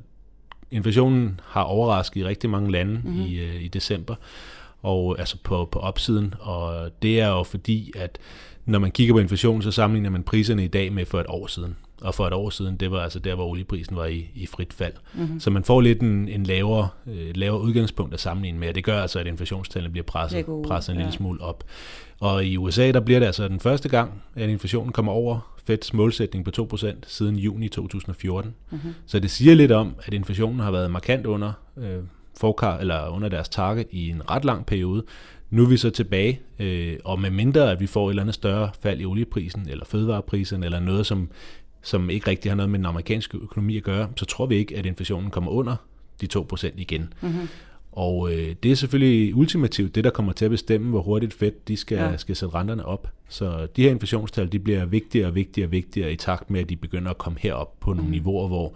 inflationen 0.72 1.40
har 1.46 1.63
overrasket 1.63 2.22
i 2.22 2.25
rigtig 2.25 2.50
mange 2.50 2.72
lande 2.72 3.01
mm-hmm. 3.04 3.22
i, 3.22 3.40
øh, 3.40 3.62
i 3.62 3.68
december 3.68 4.16
og 4.81 5.20
altså 5.20 5.38
på, 5.44 5.70
på 5.72 5.80
opsiden, 5.80 6.34
og 6.40 6.92
det 7.02 7.20
er 7.20 7.28
jo 7.28 7.44
fordi, 7.44 7.92
at 7.96 8.18
når 8.66 8.80
man 8.80 8.92
kigger 8.92 9.14
på 9.14 9.20
inflation, 9.20 9.62
så 9.62 9.72
sammenligner 9.72 10.10
man 10.10 10.24
priserne 10.24 10.64
i 10.64 10.68
dag 10.68 10.94
med 10.94 11.06
for 11.06 11.20
et 11.20 11.26
år 11.30 11.48
siden. 11.48 11.76
Og 12.02 12.16
for 12.16 12.28
et 12.28 12.34
år 12.34 12.50
siden, 12.50 12.78
det 12.78 12.92
var 12.92 13.00
altså 13.00 13.20
der, 13.20 13.36
hvor 13.36 13.46
olieprisen 13.46 13.96
var 13.96 14.06
i, 14.06 14.31
i 14.36 14.46
frit 14.46 14.74
fald. 14.74 14.94
Mm-hmm. 15.14 15.40
Så 15.40 15.50
man 15.50 15.64
får 15.64 15.81
lidt 15.81 16.02
en, 16.02 16.28
en 16.28 16.44
lavere, 16.44 16.90
et 17.08 17.38
lavere 17.38 17.62
udgangspunkt 17.62 18.14
at 18.14 18.20
sammenligne 18.20 18.60
med, 18.60 18.70
og 18.70 18.76
det 18.76 18.84
gør 18.84 19.02
altså, 19.02 19.20
at 19.20 19.28
inflationstallene 19.28 19.92
bliver 19.92 20.06
presset, 20.06 20.46
presset 20.68 20.94
en 20.94 21.00
ja. 21.00 21.06
lille 21.06 21.18
smule 21.18 21.42
op. 21.42 21.64
Og 22.20 22.46
i 22.46 22.58
USA, 22.58 22.92
der 22.92 23.00
bliver 23.00 23.20
det 23.20 23.25
altså 23.25 23.48
den 23.48 23.60
første 23.60 23.90
gang, 23.90 24.22
at 24.36 24.50
inflationen 24.50 24.92
kommer 24.92 25.12
over 25.12 25.56
Feds 25.66 25.94
målsætning 25.94 26.46
på 26.46 26.52
2% 26.74 26.94
siden 27.08 27.36
juni 27.36 27.68
2014. 27.68 28.56
Mm-hmm. 28.70 28.94
Så 29.06 29.20
det 29.20 29.32
siger 29.32 29.56
lidt 29.56 29.72
om, 29.72 29.96
at 30.04 30.14
inflationen 30.14 30.60
har 30.60 30.72
været 30.72 30.92
markant 30.92 31.25
under 31.25 31.52
øh, 31.78 32.04
forkar, 32.39 32.77
eller 32.77 33.07
under 33.07 33.30
deres 33.30 33.50
target 33.50 33.88
i 33.91 34.09
en 34.09 34.30
ret 34.30 34.45
lang 34.45 34.65
periode. 34.65 35.03
Nu 35.50 35.63
er 35.63 35.69
vi 35.69 35.77
så 35.77 35.89
tilbage, 35.89 36.39
øh, 36.59 36.97
og 37.03 37.19
med 37.19 37.30
mindre 37.30 37.71
at 37.71 37.80
vi 37.80 37.88
får 37.88 38.07
et 38.07 38.12
eller 38.12 38.24
andet 38.24 38.36
større 38.36 38.69
fald 38.81 39.01
i 39.01 39.06
olieprisen, 39.06 39.68
eller 39.69 39.86
fødevareprisen, 39.86 40.63
eller 40.63 40.80
noget, 40.80 41.06
som, 41.06 41.30
som 41.81 42.09
ikke 42.09 42.27
rigtig 42.27 42.51
har 42.51 42.56
noget 42.56 42.69
med 42.69 42.80
den 42.80 42.86
amerikanske 42.86 43.38
økonomi 43.38 43.77
at 43.77 43.83
gøre, 43.83 44.07
så 44.15 44.25
tror 44.25 44.45
vi 44.45 44.56
ikke, 44.56 44.77
at 44.77 44.86
inflationen 44.86 45.31
kommer 45.31 45.51
under 45.51 45.75
de 46.21 46.27
2% 46.38 46.68
igen. 46.77 47.13
Mm-hmm. 47.21 47.47
Og 47.91 48.31
øh, 48.33 48.56
det 48.63 48.71
er 48.71 48.75
selvfølgelig 48.75 49.36
ultimativt 49.36 49.95
det, 49.95 50.03
der 50.03 50.09
kommer 50.09 50.31
til 50.31 50.45
at 50.45 50.51
bestemme, 50.51 50.89
hvor 50.89 51.01
hurtigt 51.01 51.33
Fed 51.33 51.51
de 51.68 51.77
skal, 51.77 51.97
ja. 51.97 52.18
skal 52.18 52.36
sætte 52.36 52.56
renterne 52.56 52.86
op. 52.86 53.07
Så 53.30 53.68
de 53.75 53.83
her 53.83 53.91
inflationstal 53.91 54.51
de 54.51 54.59
bliver 54.59 54.86
vigtigere 54.86 55.27
og 55.27 55.36
vigtigere 55.36 55.68
og 55.68 55.71
vigtigere 55.71 56.12
i 56.12 56.15
takt 56.15 56.50
med, 56.50 56.59
at 56.59 56.69
de 56.69 56.75
begynder 56.75 57.12
at 57.12 57.18
komme 57.18 57.39
herop 57.39 57.80
på 57.80 57.94
nogle 57.94 58.03
mm. 58.03 58.12
niveauer, 58.12 58.47
hvor 58.47 58.74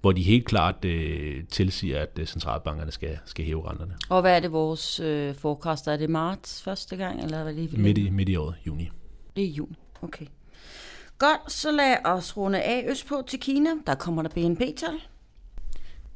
hvor 0.00 0.12
de 0.12 0.22
helt 0.22 0.44
klart 0.44 0.84
øh, 0.84 1.44
tilsiger, 1.44 2.02
at 2.02 2.18
øh, 2.18 2.26
centralbankerne 2.26 2.92
skal, 2.92 3.18
skal 3.24 3.44
hæve 3.44 3.70
renterne. 3.70 3.94
Og 4.08 4.20
hvad 4.20 4.36
er 4.36 4.40
det 4.40 4.52
vores 4.52 5.00
øh, 5.00 5.34
forecast? 5.34 5.86
Er 5.86 5.96
det 5.96 6.10
marts 6.10 6.62
første 6.62 6.96
gang? 6.96 7.24
Eller 7.24 7.42
hvad 7.42 7.54
det 7.54 7.78
midt, 7.78 7.98
i, 7.98 8.10
midt 8.10 8.28
i 8.28 8.36
året, 8.36 8.54
juni. 8.66 8.90
Det 9.36 9.44
er 9.44 9.48
juni, 9.48 9.76
okay. 10.02 10.26
Godt, 11.18 11.52
så 11.52 11.72
lad 11.72 11.96
os 12.04 12.36
runde 12.36 12.62
af 12.62 12.84
østpå 12.88 13.22
til 13.26 13.40
Kina. 13.40 13.70
Der 13.86 13.94
kommer 13.94 14.22
der 14.22 14.28
BNP-tal. 14.28 14.94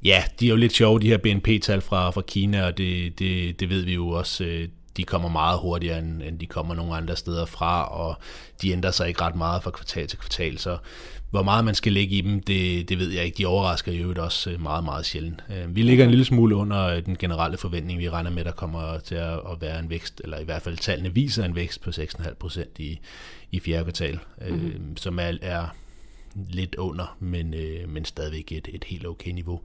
Ja, 0.05 0.25
de 0.41 0.47
er 0.47 0.51
jo 0.51 0.57
lidt 0.57 0.73
sjove, 0.73 1.01
de 1.01 1.09
her 1.09 1.19
BNP-tal 1.19 1.81
fra, 1.81 2.11
fra 2.11 2.21
Kina, 2.21 2.67
og 2.67 2.79
det, 2.79 3.19
det, 3.19 3.61
det 3.61 3.69
ved 3.69 3.83
vi 3.83 3.95
jo 3.95 4.09
også. 4.09 4.69
De 4.97 5.05
kommer 5.05 5.29
meget 5.29 5.59
hurtigere, 5.59 5.99
end, 5.99 6.23
end 6.23 6.39
de 6.39 6.47
kommer 6.47 6.75
nogle 6.75 6.97
andre 6.97 7.17
steder 7.17 7.47
fra, 7.47 7.85
og 7.85 8.17
de 8.63 8.71
ændrer 8.71 8.91
sig 8.91 9.09
ikke 9.09 9.21
ret 9.21 9.37
meget 9.37 9.63
fra 9.63 9.71
kvartal 9.71 10.07
til 10.07 10.19
kvartal, 10.19 10.59
så 10.59 10.79
hvor 11.35 11.43
meget 11.43 11.65
man 11.65 11.75
skal 11.75 11.93
lægge 11.93 12.17
i 12.17 12.21
dem, 12.21 12.41
det, 12.41 12.89
det 12.89 12.99
ved 12.99 13.11
jeg 13.11 13.25
ikke. 13.25 13.39
De 13.39 13.47
overrasker 13.47 13.93
jo 13.93 14.15
også 14.19 14.51
øh, 14.51 14.63
meget, 14.63 14.85
meget 14.85 15.07
sjældent. 15.07 15.45
Øh, 15.51 15.77
vi 15.77 15.83
ligger 15.83 16.05
en 16.05 16.11
lille 16.11 16.25
smule 16.25 16.57
under 16.57 16.87
øh, 16.87 17.05
den 17.07 17.17
generelle 17.17 17.57
forventning. 17.57 17.99
Vi 17.99 18.09
regner 18.09 18.31
med, 18.31 18.45
der 18.45 18.53
kommer 18.53 18.99
til 18.99 19.15
at 19.15 19.61
være 19.61 19.79
en 19.79 19.91
vækst, 19.91 20.21
eller 20.25 20.39
i 20.39 20.45
hvert 20.45 20.63
fald 20.63 20.77
tallene 20.77 21.15
viser 21.15 21.45
en 21.45 21.55
vækst 21.55 21.81
på 21.81 21.91
6,5 21.91 22.35
procent 22.35 22.79
i, 22.79 23.01
i 23.51 23.61
fjerde 23.61 23.85
kvartal, 23.85 24.19
mm-hmm. 24.49 24.97
som 24.97 25.19
er, 25.19 25.33
er 25.43 25.67
lidt 26.51 26.75
under, 26.75 27.17
men, 27.21 27.55
men 27.89 28.05
stadigvæk 28.05 28.53
et, 28.53 28.69
et 28.73 28.85
helt 28.85 29.07
okay 29.07 29.31
niveau. 29.31 29.61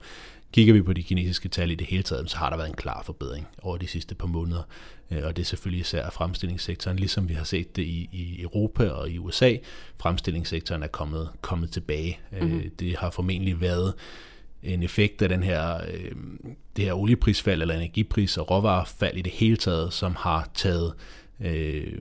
Kigger 0.52 0.74
vi 0.74 0.82
på 0.82 0.92
de 0.92 1.02
kinesiske 1.02 1.48
tal 1.48 1.70
i 1.70 1.74
det 1.74 1.86
hele 1.86 2.02
taget, 2.02 2.30
så 2.30 2.36
har 2.36 2.50
der 2.50 2.56
været 2.56 2.68
en 2.68 2.74
klar 2.74 3.02
forbedring 3.02 3.48
over 3.62 3.76
de 3.76 3.86
sidste 3.86 4.14
par 4.14 4.26
måneder. 4.26 4.62
Øh, 5.10 5.24
og 5.24 5.36
det 5.36 5.42
er 5.42 5.46
selvfølgelig 5.46 5.80
især 5.80 6.10
fremstillingssektoren, 6.10 6.98
ligesom 6.98 7.28
vi 7.28 7.34
har 7.34 7.44
set 7.44 7.76
det 7.76 7.82
i, 7.82 8.08
i 8.12 8.42
Europa 8.42 8.88
og 8.88 9.10
i 9.10 9.18
USA. 9.18 9.56
Fremstillingssektoren 9.98 10.82
er 10.82 10.86
kommet, 10.86 11.28
kommet 11.40 11.70
tilbage. 11.70 12.18
Mm-hmm. 12.40 12.70
Det 12.70 12.96
har 12.96 13.10
formentlig 13.10 13.60
været 13.60 13.94
en 14.62 14.82
effekt 14.82 15.22
af 15.22 15.28
den 15.28 15.42
her, 15.42 15.76
øh, 15.76 16.12
det 16.76 16.84
her 16.84 16.94
olieprisfald 16.94 17.62
eller 17.62 17.74
energipris 17.74 18.36
og 18.36 18.50
råvarefald 18.50 19.16
i 19.16 19.22
det 19.22 19.32
hele 19.32 19.56
taget, 19.56 19.92
som 19.92 20.16
har 20.16 20.50
taget 20.54 20.94
øh, 21.40 21.98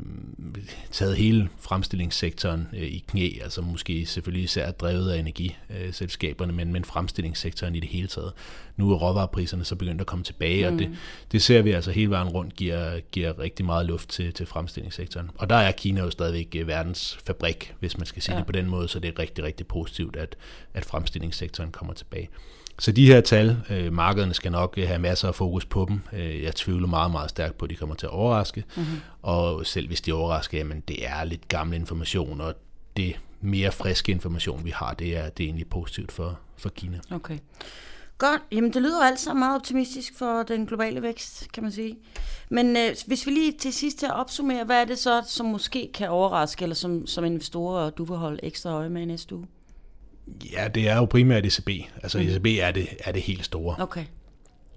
taget 0.91 1.15
hele 1.15 1.49
fremstillingssektoren 1.59 2.67
øh, 2.73 2.83
i 2.83 3.03
knæ, 3.07 3.31
altså 3.43 3.61
måske 3.61 4.05
selvfølgelig 4.05 4.43
især 4.43 4.71
drevet 4.71 5.11
af 5.11 5.19
energiselskaberne, 5.19 6.53
men, 6.53 6.73
men 6.73 6.85
fremstillingssektoren 6.85 7.75
i 7.75 7.79
det 7.79 7.89
hele 7.89 8.07
taget. 8.07 8.33
Nu 8.77 8.91
er 8.91 8.97
råvarepriserne 8.97 9.65
så 9.65 9.75
begyndt 9.75 10.01
at 10.01 10.07
komme 10.07 10.23
tilbage, 10.23 10.69
mm. 10.69 10.75
og 10.75 10.79
det, 10.79 10.97
det 11.31 11.41
ser 11.41 11.61
vi 11.61 11.71
altså 11.71 11.91
hele 11.91 12.09
vejen 12.09 12.27
rundt 12.27 12.55
giver, 12.55 12.99
giver 12.99 13.39
rigtig 13.39 13.65
meget 13.65 13.85
luft 13.85 14.09
til, 14.09 14.33
til 14.33 14.45
fremstillingssektoren. 14.45 15.31
Og 15.35 15.49
der 15.49 15.55
er 15.55 15.71
Kina 15.71 16.01
jo 16.01 16.11
stadigvæk 16.11 16.55
øh, 16.55 16.67
verdens 16.67 17.19
fabrik, 17.25 17.73
hvis 17.79 17.97
man 17.97 18.05
skal 18.05 18.21
sige 18.21 18.35
ja. 18.35 18.39
det 18.39 18.45
på 18.45 18.51
den 18.51 18.69
måde, 18.69 18.87
så 18.87 18.99
det 18.99 19.07
er 19.07 19.19
rigtig, 19.19 19.43
rigtig 19.43 19.67
positivt, 19.67 20.15
at, 20.15 20.35
at 20.73 20.85
fremstillingssektoren 20.85 21.71
kommer 21.71 21.93
tilbage. 21.93 22.29
Så 22.79 22.91
de 22.91 23.05
her 23.05 23.21
tal, 23.21 23.57
øh, 23.69 23.93
markederne 23.93 24.33
skal 24.33 24.51
nok 24.51 24.73
øh, 24.77 24.87
have 24.87 24.99
masser 24.99 25.27
af 25.27 25.35
fokus 25.35 25.65
på 25.65 25.85
dem. 25.89 26.01
Øh, 26.13 26.43
jeg 26.43 26.55
tvivler 26.55 26.87
meget, 26.87 27.11
meget 27.11 27.29
stærkt 27.29 27.57
på, 27.57 27.65
at 27.65 27.69
de 27.69 27.75
kommer 27.75 27.95
til 27.95 28.05
at 28.05 28.11
overraske. 28.11 28.63
Mm-hmm. 28.75 28.97
Og 29.21 29.65
selv 29.65 29.87
hvis 29.87 30.01
de 30.01 30.13
overrasker, 30.13 30.57
jamen 30.57 30.83
det 30.87 31.07
er 31.07 31.23
lidt 31.23 31.47
gammel 31.47 31.75
information, 31.75 32.41
og 32.41 32.53
det 32.97 33.19
mere 33.41 33.71
friske 33.71 34.11
information, 34.11 34.65
vi 34.65 34.69
har, 34.69 34.93
det 34.93 35.17
er, 35.17 35.29
det 35.29 35.43
er 35.43 35.47
egentlig 35.47 35.67
positivt 35.67 36.11
for, 36.11 36.39
for 36.57 36.69
Kina. 36.69 36.99
Okay. 37.11 37.37
Godt. 38.17 38.41
Jamen, 38.51 38.73
det 38.73 38.81
lyder 38.81 38.97
jo 38.97 39.07
alt 39.07 39.19
sammen 39.19 39.39
meget 39.39 39.55
optimistisk 39.55 40.17
for 40.17 40.43
den 40.43 40.65
globale 40.65 41.01
vækst, 41.01 41.51
kan 41.53 41.63
man 41.63 41.71
sige. 41.71 41.97
Men 42.49 42.77
øh, 42.77 42.95
hvis 43.07 43.25
vi 43.25 43.31
lige 43.31 43.51
til 43.51 43.73
sidst 43.73 43.99
til 43.99 44.05
at 44.05 44.15
opsummere, 44.15 44.63
hvad 44.63 44.81
er 44.81 44.85
det 44.85 44.99
så, 44.99 45.21
som 45.27 45.45
måske 45.45 45.89
kan 45.93 46.09
overraske, 46.09 46.63
eller 46.63 46.75
som, 46.75 47.07
som 47.07 47.25
investorer 47.25 47.89
du 47.89 48.03
vil 48.03 48.17
holde 48.17 48.39
ekstra 48.43 48.69
øje 48.69 48.89
med 48.89 49.05
næste 49.05 49.35
uge? 49.35 49.47
Ja, 50.53 50.67
det 50.67 50.89
er 50.89 50.95
jo 50.95 51.05
primært 51.05 51.45
ECB. 51.45 51.69
Altså 52.03 52.17
mm. 52.17 52.23
ECB 52.23 52.45
er 52.45 52.71
det, 52.71 52.87
er 52.99 53.11
det 53.11 53.21
helt 53.21 53.45
store. 53.45 53.75
Okay. 53.79 54.05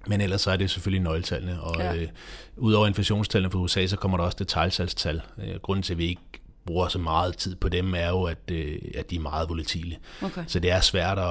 Men 0.07 0.21
ellers 0.21 0.41
så 0.41 0.51
er 0.51 0.57
det 0.57 0.71
selvfølgelig 0.71 1.03
nøgletallene, 1.03 1.61
og 1.61 1.81
ja. 1.81 1.95
øh, 1.95 2.09
udover 2.57 2.87
inflationstallene 2.87 3.51
for 3.51 3.59
USA, 3.59 3.87
så 3.87 3.97
kommer 3.97 4.19
der 4.19 4.25
også 4.25 4.37
detaljsalgstal. 4.39 5.23
Øh, 5.39 5.55
grunden 5.63 5.83
til, 5.83 5.95
at 5.95 5.99
vi 5.99 6.07
ikke 6.07 6.23
bruger 6.67 6.89
så 6.89 6.99
meget 6.99 7.37
tid 7.37 7.55
på 7.55 7.69
dem, 7.69 7.95
er 7.95 8.09
jo, 8.09 8.23
at, 8.23 8.39
øh, 8.51 8.79
at 8.95 9.11
de 9.11 9.17
er 9.17 9.21
meget 9.21 9.49
volatile. 9.49 9.97
Okay. 10.23 10.45
Så 10.47 10.59
det 10.59 10.71
er 10.71 10.81
svært 10.81 11.19
at, 11.19 11.25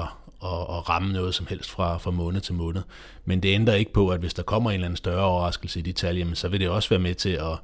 at, 0.43 0.61
at 0.69 0.89
ramme 0.89 1.13
noget 1.13 1.35
som 1.35 1.47
helst 1.47 1.69
fra, 1.69 1.97
fra 1.97 2.11
måned 2.11 2.41
til 2.41 2.53
måned. 2.53 2.81
Men 3.25 3.43
det 3.43 3.53
ændrer 3.53 3.73
ikke 3.73 3.93
på, 3.93 4.09
at 4.09 4.19
hvis 4.19 4.33
der 4.33 4.43
kommer 4.43 4.69
en 4.69 4.73
eller 4.73 4.85
anden 4.85 4.97
større 4.97 5.25
overraskelse 5.25 5.79
i 5.79 5.81
de 5.81 5.91
tal, 5.91 6.17
jamen, 6.17 6.35
så 6.35 6.47
vil 6.47 6.59
det 6.59 6.69
også 6.69 6.89
være 6.89 6.99
med 6.99 7.15
til 7.15 7.29
at, 7.29 7.57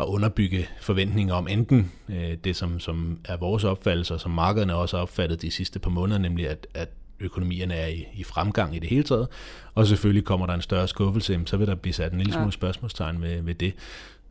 at 0.00 0.04
underbygge 0.04 0.68
forventninger 0.80 1.34
om 1.34 1.48
enten 1.48 1.92
øh, 2.08 2.36
det, 2.44 2.56
som, 2.56 2.80
som 2.80 3.18
er 3.24 3.36
vores 3.36 3.64
opfattelse, 3.64 4.14
og 4.14 4.20
som 4.20 4.30
markederne 4.30 4.74
også 4.74 4.96
har 4.96 5.02
opfattet 5.02 5.42
de 5.42 5.50
sidste 5.50 5.78
par 5.78 5.90
måneder, 5.90 6.18
nemlig 6.18 6.48
at, 6.48 6.66
at 6.74 6.88
økonomierne 7.20 7.74
er 7.74 7.86
i, 7.86 8.06
i 8.14 8.24
fremgang 8.24 8.76
i 8.76 8.78
det 8.78 8.88
hele 8.88 9.02
taget, 9.02 9.28
og 9.74 9.86
selvfølgelig 9.86 10.24
kommer 10.24 10.46
der 10.46 10.54
en 10.54 10.60
større 10.60 10.88
skuffelse, 10.88 11.40
så 11.46 11.56
vil 11.56 11.66
der 11.66 11.74
blive 11.74 11.92
sat 11.92 12.12
en 12.12 12.18
lille 12.18 12.32
smule 12.32 12.46
ja. 12.46 12.50
spørgsmålstegn 12.50 13.22
ved, 13.22 13.42
ved 13.42 13.54
det. 13.54 13.74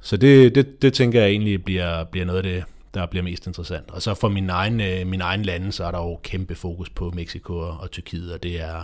Så 0.02 0.18
det, 0.18 0.56
det, 0.56 0.82
det 0.82 0.94
tænker 0.94 1.22
jeg 1.22 1.30
egentlig 1.30 1.64
bliver, 1.64 2.04
bliver 2.04 2.26
noget 2.26 2.38
af 2.38 2.44
det, 2.44 2.64
der 2.96 3.06
bliver 3.06 3.24
mest 3.24 3.48
interessant. 3.48 3.92
Og 3.92 4.02
så 4.02 4.14
for 4.14 4.30
min 4.30 4.50
egen, 4.50 4.82
øh, 4.82 5.08
min 5.08 5.22
egen 5.22 5.44
lande, 5.44 5.72
så 5.72 5.84
er 5.84 5.92
der 5.92 6.00
jo 6.00 6.20
kæmpe 6.24 6.56
fokus 6.56 6.90
på 6.90 7.12
Mexico 7.16 7.58
og, 7.58 7.78
og 7.80 7.92
Tyrkiet, 7.92 8.34
og 8.34 8.44
det 8.44 8.62
er 8.62 8.84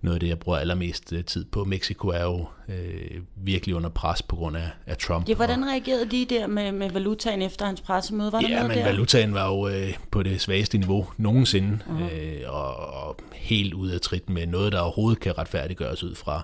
noget 0.00 0.16
af 0.16 0.20
det, 0.20 0.28
jeg 0.28 0.38
bruger 0.38 0.58
allermest 0.58 1.12
øh, 1.12 1.24
tid 1.24 1.44
på. 1.44 1.64
Mexico 1.64 2.08
er 2.08 2.22
jo 2.22 2.46
øh, 2.68 3.20
virkelig 3.36 3.74
under 3.74 3.90
pres 3.90 4.22
på 4.22 4.36
grund 4.36 4.56
af, 4.56 4.70
af 4.86 4.96
Trump. 4.96 5.28
Ja, 5.28 5.34
hvordan 5.34 5.64
reagerede 5.64 6.10
de 6.10 6.24
der 6.24 6.46
med, 6.46 6.72
med 6.72 6.90
valutaen 6.90 7.42
efter 7.42 7.66
hans 7.66 7.80
pressemøde? 7.80 8.32
Var 8.32 8.40
der 8.40 8.48
ja, 8.48 8.54
noget 8.54 8.68
men 8.68 8.78
der? 8.78 8.84
valutaen 8.84 9.34
var 9.34 9.48
jo 9.48 9.68
øh, 9.68 9.94
på 10.10 10.22
det 10.22 10.40
svageste 10.40 10.78
niveau 10.78 11.06
nogensinde, 11.16 11.78
uh-huh. 11.86 12.14
øh, 12.14 12.40
og, 12.46 12.76
og 12.76 13.16
helt 13.32 13.74
ude 13.74 13.94
af 13.94 14.00
trit 14.00 14.30
med 14.30 14.46
noget, 14.46 14.72
der 14.72 14.80
overhovedet 14.80 15.20
kan 15.20 15.38
retfærdiggøres 15.38 16.02
ud 16.02 16.14
fra 16.14 16.42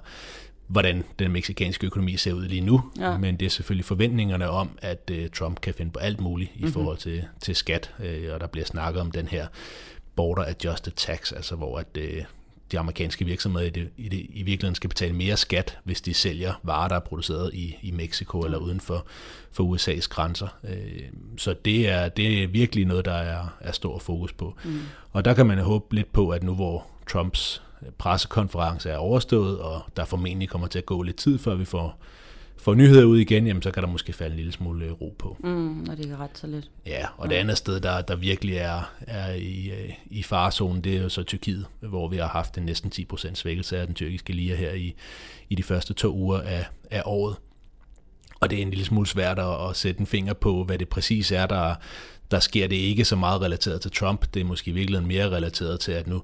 hvordan 0.69 1.05
den 1.19 1.33
meksikanske 1.33 1.87
økonomi 1.87 2.17
ser 2.17 2.33
ud 2.33 2.45
lige 2.45 2.61
nu, 2.61 2.83
ja. 2.99 3.19
men 3.19 3.37
det 3.37 3.47
er 3.47 3.51
selvfølgelig 3.51 3.85
forventningerne 3.85 4.51
om, 4.51 4.71
at 4.83 5.11
uh, 5.13 5.27
Trump 5.35 5.61
kan 5.61 5.75
finde 5.75 5.93
på 5.93 5.99
alt 5.99 6.21
muligt 6.21 6.51
i 6.55 6.59
mm-hmm. 6.59 6.73
forhold 6.73 6.99
til, 6.99 7.25
til 7.41 7.57
skat, 7.57 7.95
uh, 7.99 8.35
og 8.35 8.41
der 8.41 8.47
bliver 8.47 8.65
snakket 8.65 9.01
om 9.01 9.11
den 9.11 9.29
her 9.29 9.47
border 10.17 10.45
adjusted 10.45 10.93
tax, 10.93 11.33
altså 11.33 11.57
hvor 11.57 11.79
at 11.79 11.87
uh, 11.97 12.25
de 12.73 12.79
amerikanske 12.79 13.25
virksomheder 13.25 13.67
i, 13.67 13.71
det, 13.71 13.91
i, 13.97 14.09
det, 14.09 14.27
i 14.31 14.43
virkeligheden 14.43 14.75
skal 14.75 14.89
betale 14.89 15.13
mere 15.13 15.37
skat, 15.37 15.79
hvis 15.85 16.01
de 16.01 16.15
sælger 16.15 16.61
varer, 16.63 16.89
der 16.89 16.97
er 16.97 17.01
produceret 17.01 17.55
i, 17.55 17.77
i 17.83 17.91
Mexico 17.91 18.41
eller 18.41 18.59
uden 18.59 18.81
for, 18.81 19.07
for 19.53 19.75
USA's 19.75 20.09
grænser. 20.09 20.49
Uh, 20.63 20.71
så 21.37 21.55
det 21.65 21.89
er, 21.89 22.09
det 22.09 22.43
er 22.43 22.47
virkelig 22.47 22.87
noget, 22.87 23.05
der 23.05 23.13
er, 23.13 23.57
er 23.61 23.73
stor 23.73 23.99
fokus 23.99 24.33
på. 24.33 24.55
Mm. 24.65 24.81
Og 25.13 25.25
der 25.25 25.35
kan 25.35 25.47
man 25.47 25.59
håbe 25.59 25.95
lidt 25.95 26.13
på, 26.13 26.31
at 26.31 26.43
nu 26.43 26.55
hvor 26.55 26.87
Trumps 27.11 27.63
pressekonference 27.99 28.91
er 28.91 28.97
overstået, 28.97 29.59
og 29.59 29.83
der 29.97 30.05
formentlig 30.05 30.49
kommer 30.49 30.67
til 30.67 30.79
at 30.79 30.87
gå 30.87 31.03
lidt 31.03 31.17
tid, 31.17 31.39
før 31.39 31.55
vi 31.55 31.65
får, 31.65 32.01
får 32.57 32.75
nyheder 32.75 33.05
ud 33.05 33.19
igen, 33.19 33.47
jamen 33.47 33.63
så 33.63 33.71
kan 33.71 33.83
der 33.83 33.89
måske 33.89 34.13
falde 34.13 34.31
en 34.31 34.37
lille 34.37 34.53
smule 34.53 34.87
øh, 34.87 34.93
ro 34.93 35.15
på. 35.19 35.37
Mm, 35.45 35.85
når 35.87 35.95
det 35.95 36.07
kan 36.07 36.21
rette 36.21 36.41
sig 36.41 36.49
lidt. 36.49 36.71
Ja, 36.87 37.07
og 37.17 37.27
ja. 37.27 37.35
det 37.35 37.41
andet 37.41 37.59
sted, 37.59 37.81
der, 37.81 38.01
der 38.03 38.17
virkelig 38.17 38.57
er, 38.57 38.93
er 39.01 39.33
i, 39.33 39.71
øh, 39.71 39.91
i 40.07 40.23
farezonen, 40.23 40.85
det 40.85 40.97
er 40.97 41.03
jo 41.03 41.09
så 41.09 41.23
Tyrkiet, 41.23 41.67
hvor 41.81 42.09
vi 42.09 42.17
har 42.17 42.29
haft 42.29 42.59
en 42.59 42.65
næsten 42.65 42.93
10% 43.13 43.35
svækkelse 43.35 43.79
af 43.79 43.87
den 43.87 43.95
tyrkiske 43.95 44.33
lira 44.33 44.57
her 44.57 44.73
i, 44.73 44.95
i 45.49 45.55
de 45.55 45.63
første 45.63 45.95
to 45.95 46.15
uger 46.15 46.41
af, 46.41 46.67
af 46.91 47.03
året. 47.05 47.37
Og 48.41 48.51
det 48.51 48.59
er 48.59 48.63
en 48.63 48.71
lille 48.71 48.85
smule 48.85 49.07
svært 49.07 49.39
at, 49.39 49.69
at 49.71 49.77
sætte 49.77 50.01
en 50.01 50.07
finger 50.07 50.33
på, 50.33 50.65
hvad 50.65 50.79
det 50.79 50.89
præcis 50.89 51.33
er, 51.33 51.47
der, 51.47 51.75
der 52.31 52.41
sker. 52.41 52.69
Det 52.69 52.77
ikke 52.77 53.05
så 53.05 53.17
meget 53.17 53.41
relateret 53.41 53.81
til 53.81 53.91
Trump, 53.91 54.35
det 54.35 54.41
er 54.41 54.45
måske 54.45 54.73
virkelig 54.73 55.03
mere 55.03 55.31
relateret 55.31 55.81
til, 55.81 55.93
at 55.93 56.07
nu 56.07 56.23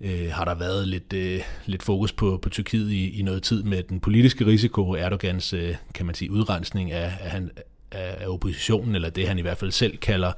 øh, 0.00 0.30
har 0.32 0.44
der 0.44 0.54
været 0.54 0.88
lidt, 0.88 1.12
øh, 1.12 1.40
lidt 1.66 1.82
fokus 1.82 2.12
på, 2.12 2.38
på 2.42 2.48
Tyrkiet 2.48 2.90
i, 2.90 3.18
i 3.18 3.22
noget 3.22 3.42
tid 3.42 3.62
med 3.62 3.82
den 3.82 4.00
politiske 4.00 4.46
risiko, 4.46 4.94
Erdogans, 4.94 5.52
øh, 5.52 5.74
kan 5.94 6.06
man 6.06 6.14
sige, 6.14 6.30
udrensning 6.30 6.92
af, 6.92 7.12
af, 7.20 7.30
han, 7.30 7.50
af 7.90 8.28
oppositionen, 8.28 8.94
eller 8.94 9.10
det 9.10 9.28
han 9.28 9.38
i 9.38 9.42
hvert 9.42 9.58
fald 9.58 9.70
selv 9.70 9.96
kalder, 9.96 10.32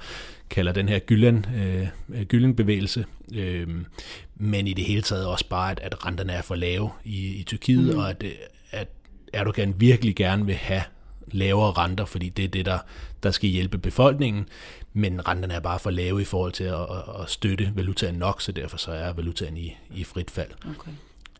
kalder 0.50 0.72
den 0.72 0.88
her 0.88 0.98
Gülen, 0.98 1.56
øh, 1.56 1.88
Gülen-bevægelse. 2.34 3.04
Øh, 3.34 3.68
men 4.36 4.66
i 4.66 4.72
det 4.72 4.84
hele 4.84 5.02
taget 5.02 5.26
også 5.26 5.48
bare, 5.48 5.70
at, 5.70 5.80
at 5.82 6.06
renterne 6.06 6.32
er 6.32 6.42
for 6.42 6.54
lave 6.54 6.90
i, 7.04 7.34
i 7.34 7.42
Tyrkiet, 7.42 7.94
mm. 7.94 7.98
og 7.98 8.10
at, 8.10 8.24
at 8.70 8.88
Erdogan 9.32 9.74
virkelig 9.78 10.16
gerne 10.16 10.46
vil 10.46 10.54
have 10.54 10.82
lavere 11.32 11.72
renter, 11.72 12.04
fordi 12.04 12.28
det 12.28 12.44
er 12.44 12.48
det, 12.48 12.66
der, 12.66 12.78
der 13.22 13.30
skal 13.30 13.50
hjælpe 13.50 13.78
befolkningen, 13.78 14.46
men 14.92 15.28
renterne 15.28 15.54
er 15.54 15.60
bare 15.60 15.78
for 15.78 15.90
lave 15.90 16.20
i 16.20 16.24
forhold 16.24 16.52
til 16.52 16.64
at, 16.64 16.86
at 17.20 17.30
støtte 17.30 17.72
valutaen 17.74 18.14
nok, 18.14 18.42
så 18.42 18.52
derfor 18.52 18.76
så 18.76 18.92
er 18.92 19.12
valutaen 19.12 19.56
i, 19.56 19.76
i 19.94 20.04
frit 20.04 20.30
fald. 20.30 20.50
Okay. 20.78 20.90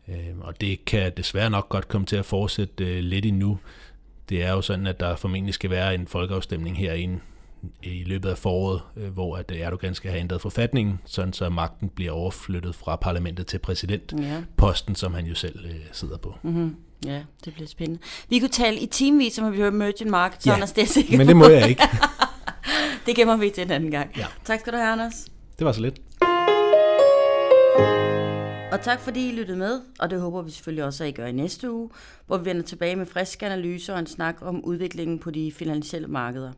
Øhm, 0.07 0.41
og 0.41 0.61
det 0.61 0.85
kan 0.85 1.11
desværre 1.17 1.49
nok 1.49 1.69
godt 1.69 1.87
komme 1.87 2.07
til 2.07 2.15
at 2.15 2.25
fortsætte 2.25 2.85
øh, 2.85 3.03
lidt 3.03 3.25
endnu. 3.25 3.59
Det 4.29 4.43
er 4.43 4.51
jo 4.51 4.61
sådan, 4.61 4.87
at 4.87 4.99
der 4.99 5.15
formentlig 5.15 5.53
skal 5.53 5.69
være 5.69 5.95
en 5.95 6.07
folkeafstemning 6.07 6.77
herinde 6.77 7.19
i 7.83 8.03
løbet 8.03 8.29
af 8.29 8.37
foråret, 8.37 8.81
øh, 8.97 9.09
hvor 9.09 9.37
at 9.37 9.51
Erdogan 9.51 9.95
skal 9.95 10.11
have 10.11 10.19
ændret 10.19 10.41
forfatningen, 10.41 10.99
sådan 11.05 11.33
så 11.33 11.49
magten 11.49 11.89
bliver 11.89 12.11
overflyttet 12.11 12.75
fra 12.75 12.95
parlamentet 12.95 13.47
til 13.47 13.59
præsidentposten, 13.59 14.93
ja. 14.93 14.97
som 14.97 15.13
han 15.13 15.25
jo 15.25 15.35
selv 15.35 15.65
øh, 15.65 15.75
sidder 15.91 16.17
på. 16.17 16.35
Mm-hmm. 16.43 16.75
Ja, 17.05 17.23
det 17.45 17.53
bliver 17.53 17.67
spændende. 17.67 18.01
Vi 18.29 18.39
kunne 18.39 18.49
tale 18.49 18.79
i 18.79 18.85
timevis 18.85 19.39
om, 19.39 19.53
emerging 19.53 20.09
markets, 20.09 20.45
ja, 20.45 20.53
Anders, 20.53 20.71
det 20.71 20.81
er 20.81 20.87
sikkert 20.87 21.17
men 21.17 21.27
det 21.27 21.35
må 21.35 21.49
jeg 21.49 21.69
ikke. 21.69 21.83
det 23.05 23.15
gemmer 23.15 23.37
vi 23.37 23.49
til 23.49 23.63
en 23.63 23.71
anden 23.71 23.91
gang. 23.91 24.11
Ja. 24.17 24.25
Tak 24.45 24.59
skal 24.59 24.73
du 24.73 24.77
have, 24.77 24.91
Anders. 24.91 25.25
Det 25.59 25.65
var 25.65 25.71
så 25.71 25.81
lidt. 25.81 25.99
Og 28.71 28.81
tak 28.81 28.99
fordi 28.99 29.29
I 29.29 29.31
lyttede 29.31 29.57
med, 29.57 29.81
og 29.99 30.09
det 30.09 30.21
håber 30.21 30.41
vi 30.41 30.51
selvfølgelig 30.51 30.83
også, 30.83 31.03
at 31.03 31.09
I 31.09 31.11
gør 31.11 31.25
i 31.25 31.31
næste 31.31 31.71
uge, 31.71 31.89
hvor 32.27 32.37
vi 32.37 32.45
vender 32.45 32.61
tilbage 32.61 32.95
med 32.95 33.05
friske 33.05 33.45
analyser 33.45 33.93
og 33.93 33.99
en 33.99 34.07
snak 34.07 34.35
om 34.41 34.65
udviklingen 34.65 35.19
på 35.19 35.31
de 35.31 35.51
finansielle 35.51 36.07
markeder. 36.07 36.51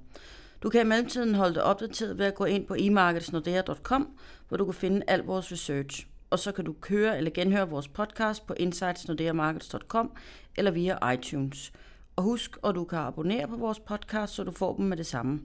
Du 0.63 0.69
kan 0.69 0.81
i 0.81 0.89
mellemtiden 0.89 1.35
holde 1.35 1.53
dig 1.53 1.63
opdateret 1.63 2.17
ved 2.17 2.25
at 2.25 2.35
gå 2.35 2.45
ind 2.45 2.65
på 2.65 2.75
emarketsnordea.com, 2.79 4.07
hvor 4.47 4.57
du 4.57 4.65
kan 4.65 4.73
finde 4.73 5.01
al 5.07 5.19
vores 5.19 5.51
research. 5.51 6.07
Og 6.31 6.39
så 6.39 6.51
kan 6.51 6.65
du 6.65 6.73
køre 6.81 7.17
eller 7.17 7.31
genhøre 7.31 7.69
vores 7.69 7.87
podcast 7.87 8.47
på 8.47 8.53
insightsnordeamarkets.com 8.53 10.11
eller 10.57 10.71
via 10.71 11.11
iTunes. 11.13 11.71
Og 12.15 12.23
husk, 12.23 12.57
at 12.63 12.75
du 12.75 12.83
kan 12.83 12.99
abonnere 12.99 13.47
på 13.47 13.55
vores 13.55 13.79
podcast, 13.79 14.33
så 14.33 14.43
du 14.43 14.51
får 14.51 14.75
dem 14.75 14.85
med 14.85 14.97
det 14.97 15.05
samme. 15.05 15.41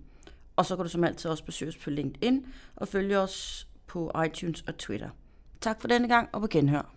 Og 0.57 0.67
så 0.67 0.77
kan 0.77 0.85
du 0.85 0.91
som 0.91 1.05
altid 1.05 1.31
også 1.31 1.45
besøge 1.45 1.69
os 1.69 1.77
på 1.77 1.91
LinkedIn 1.91 2.47
og 2.77 2.89
følge 2.89 3.19
os 3.19 3.69
på 3.87 4.13
iTunes 4.27 4.65
og 4.69 4.77
Twitter. 4.79 5.11
Tak 5.61 5.81
for 5.81 5.89
denne 5.89 6.09
gang, 6.09 6.29
og 6.33 6.41
på 6.41 6.47
genhør. 6.47 6.96